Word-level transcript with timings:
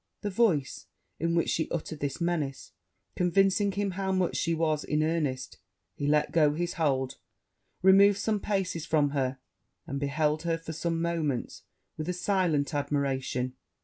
The 0.21 0.31
voice 0.31 0.87
in 1.19 1.35
which 1.35 1.49
she 1.51 1.69
uttered 1.69 1.99
this 1.99 2.19
menace 2.19 2.71
convincing 3.15 3.71
him 3.73 3.91
how 3.91 4.11
much 4.11 4.35
she 4.35 4.55
was 4.55 4.83
in 4.83 5.03
earnest, 5.03 5.59
he 5.93 6.07
let 6.07 6.31
go 6.31 6.55
his 6.55 6.73
hold, 6.73 7.17
removed 7.83 8.17
some 8.17 8.39
paces 8.39 8.83
from 8.87 9.11
her, 9.11 9.37
and 9.85 9.99
beheld 9.99 10.41
her 10.41 10.57
for 10.57 10.73
some 10.73 11.03
moments 11.03 11.61
with 11.97 12.09
a 12.09 12.13
silent 12.13 12.73
admiration. 12.73 13.53